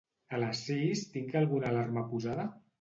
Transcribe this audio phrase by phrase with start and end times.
[0.37, 2.51] A les sis tinc alguna alarma posada?